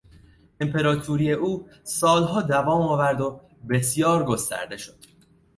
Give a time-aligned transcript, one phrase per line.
[0.61, 4.99] امپراتوری او سالها دوام آورد و بسیار گسترده شد.